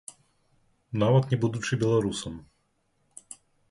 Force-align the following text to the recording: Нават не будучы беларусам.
Нават 1.03 1.29
не 1.35 1.41
будучы 1.45 1.73
беларусам. 1.87 2.43